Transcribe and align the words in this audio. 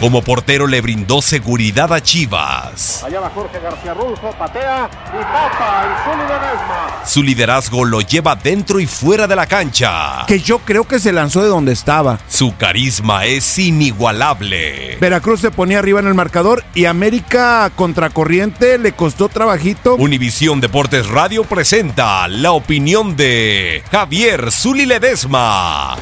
Como 0.00 0.20
portero 0.20 0.66
le 0.66 0.82
brindó 0.82 1.22
seguridad 1.22 1.90
a 1.90 2.02
Chivas. 2.02 3.02
Allá 3.02 3.18
va 3.18 3.30
Jorge 3.30 3.58
García 3.58 3.94
Rulfo, 3.94 4.30
patea 4.38 4.90
y 5.08 5.22
tapa 5.22 5.84
el 5.84 6.04
Zuli 6.04 6.22
Ledesma. 6.28 7.06
Su 7.06 7.22
liderazgo 7.22 7.84
lo 7.86 8.02
lleva 8.02 8.36
dentro 8.36 8.78
y 8.78 8.86
fuera 8.86 9.26
de 9.26 9.34
la 9.34 9.46
cancha. 9.46 10.24
Que 10.26 10.38
yo 10.40 10.58
creo 10.58 10.84
que 10.84 10.98
se 10.98 11.12
lanzó 11.12 11.42
de 11.42 11.48
donde 11.48 11.72
estaba. 11.72 12.18
Su 12.28 12.54
carisma 12.56 13.24
es 13.24 13.58
inigualable. 13.58 14.98
Veracruz 15.00 15.40
se 15.40 15.50
ponía 15.50 15.78
arriba 15.78 16.00
en 16.00 16.08
el 16.08 16.14
marcador 16.14 16.62
y 16.74 16.84
América 16.84 17.70
contracorriente 17.74 18.76
le 18.76 18.92
costó 18.92 19.30
trabajito. 19.30 19.94
Univisión 19.94 20.60
Deportes 20.60 21.08
Radio 21.08 21.44
presenta 21.44 22.28
la 22.28 22.52
opinión 22.52 23.16
de 23.16 23.82
Javier 23.90 24.52
Zuli 24.52 24.84
Ledesma. 24.84 25.96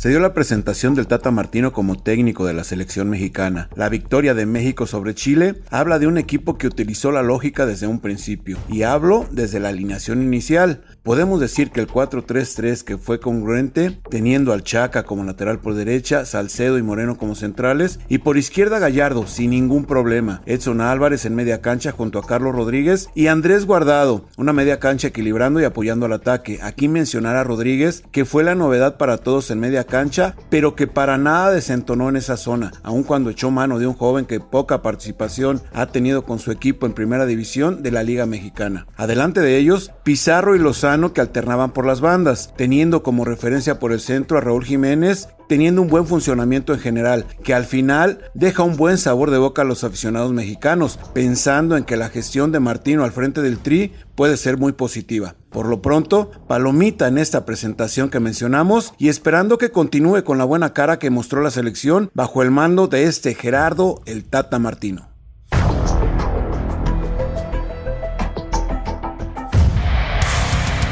Se 0.00 0.08
dio 0.08 0.18
la 0.18 0.32
presentación 0.32 0.94
del 0.94 1.06
Tata 1.06 1.30
Martino 1.30 1.74
como 1.74 2.02
técnico 2.02 2.46
de 2.46 2.54
la 2.54 2.64
selección 2.64 3.10
mexicana. 3.10 3.68
La 3.74 3.90
victoria 3.90 4.32
de 4.32 4.46
México 4.46 4.86
sobre 4.86 5.14
Chile 5.14 5.56
habla 5.68 5.98
de 5.98 6.06
un 6.06 6.16
equipo 6.16 6.56
que 6.56 6.68
utilizó 6.68 7.12
la 7.12 7.22
lógica 7.22 7.66
desde 7.66 7.86
un 7.86 8.00
principio. 8.00 8.56
Y 8.66 8.82
hablo 8.82 9.26
desde 9.30 9.60
la 9.60 9.68
alineación 9.68 10.22
inicial. 10.22 10.84
Podemos 11.02 11.38
decir 11.38 11.70
que 11.70 11.80
el 11.80 11.86
4-3-3 11.86 12.82
que 12.82 12.96
fue 12.96 13.20
congruente, 13.20 14.00
teniendo 14.08 14.54
al 14.54 14.62
Chaca 14.62 15.02
como 15.02 15.22
lateral 15.22 15.60
por 15.60 15.74
derecha, 15.74 16.24
Salcedo 16.24 16.78
y 16.78 16.82
Moreno 16.82 17.18
como 17.18 17.34
centrales, 17.34 18.00
y 18.08 18.18
por 18.18 18.38
izquierda 18.38 18.78
Gallardo 18.78 19.26
sin 19.26 19.50
ningún 19.50 19.84
problema, 19.84 20.40
Edson 20.46 20.80
Álvarez 20.80 21.26
en 21.26 21.34
media 21.34 21.60
cancha 21.60 21.92
junto 21.92 22.18
a 22.18 22.26
Carlos 22.26 22.54
Rodríguez 22.54 23.10
y 23.14 23.26
Andrés 23.26 23.66
Guardado, 23.66 24.24
una 24.38 24.54
media 24.54 24.78
cancha 24.78 25.08
equilibrando 25.08 25.60
y 25.60 25.64
apoyando 25.64 26.06
al 26.06 26.14
ataque. 26.14 26.58
Aquí 26.62 26.88
mencionar 26.88 27.36
a 27.36 27.44
Rodríguez, 27.44 28.02
que 28.12 28.24
fue 28.24 28.44
la 28.44 28.54
novedad 28.54 28.96
para 28.96 29.18
todos 29.18 29.50
en 29.50 29.60
media 29.60 29.84
cancha, 29.90 30.34
pero 30.48 30.74
que 30.74 30.86
para 30.86 31.18
nada 31.18 31.50
desentonó 31.50 32.08
en 32.08 32.16
esa 32.16 32.38
zona, 32.38 32.72
aun 32.82 33.02
cuando 33.02 33.28
echó 33.28 33.50
mano 33.50 33.78
de 33.78 33.86
un 33.86 33.92
joven 33.92 34.24
que 34.24 34.40
poca 34.40 34.80
participación 34.80 35.60
ha 35.74 35.84
tenido 35.86 36.24
con 36.24 36.38
su 36.38 36.50
equipo 36.50 36.86
en 36.86 36.94
primera 36.94 37.26
división 37.26 37.82
de 37.82 37.90
la 37.90 38.02
Liga 38.02 38.24
Mexicana. 38.24 38.86
Adelante 38.96 39.40
de 39.40 39.58
ellos, 39.58 39.92
Pizarro 40.02 40.56
y 40.56 40.58
Lozano 40.58 41.12
que 41.12 41.20
alternaban 41.20 41.72
por 41.72 41.84
las 41.84 42.00
bandas, 42.00 42.54
teniendo 42.56 43.02
como 43.02 43.26
referencia 43.26 43.78
por 43.78 43.92
el 43.92 44.00
centro 44.00 44.38
a 44.38 44.40
Raúl 44.40 44.64
Jiménez, 44.64 45.28
teniendo 45.50 45.82
un 45.82 45.88
buen 45.88 46.06
funcionamiento 46.06 46.72
en 46.72 46.78
general, 46.78 47.26
que 47.42 47.54
al 47.54 47.64
final 47.64 48.20
deja 48.34 48.62
un 48.62 48.76
buen 48.76 48.98
sabor 48.98 49.32
de 49.32 49.38
boca 49.38 49.62
a 49.62 49.64
los 49.64 49.82
aficionados 49.82 50.32
mexicanos, 50.32 51.00
pensando 51.12 51.76
en 51.76 51.82
que 51.82 51.96
la 51.96 52.08
gestión 52.08 52.52
de 52.52 52.60
Martino 52.60 53.02
al 53.02 53.10
frente 53.10 53.42
del 53.42 53.58
Tri 53.58 53.92
puede 54.20 54.36
ser 54.36 54.58
muy 54.58 54.72
positiva. 54.72 55.34
Por 55.48 55.64
lo 55.64 55.80
pronto, 55.80 56.30
palomita 56.46 57.08
en 57.08 57.16
esta 57.16 57.46
presentación 57.46 58.10
que 58.10 58.20
mencionamos 58.20 58.92
y 58.98 59.08
esperando 59.08 59.56
que 59.56 59.70
continúe 59.70 60.24
con 60.24 60.36
la 60.36 60.44
buena 60.44 60.74
cara 60.74 60.98
que 60.98 61.08
mostró 61.08 61.40
la 61.40 61.50
selección 61.50 62.10
bajo 62.12 62.42
el 62.42 62.50
mando 62.50 62.86
de 62.86 63.04
este 63.04 63.34
Gerardo 63.34 64.02
el 64.04 64.28
Tata 64.28 64.58
Martino. 64.58 65.08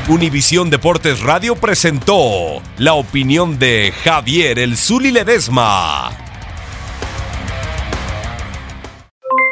Univisión 0.09 0.71
Deportes 0.71 1.21
Radio 1.21 1.55
presentó 1.55 2.63
la 2.79 2.95
opinión 2.95 3.59
de 3.59 3.93
Javier 4.05 4.59
El 4.59 4.75
Zuli 4.79 5.11
Ledesma. 5.11 6.09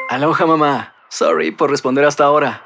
Aloha 0.09 0.47
mamá. 0.47 0.94
Sorry 1.10 1.50
por 1.50 1.70
responder 1.70 2.06
hasta 2.06 2.25
ahora. 2.25 2.66